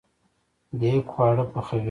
دیګ 0.79 1.03
خواړه 1.11 1.45
پخوي 1.53 1.79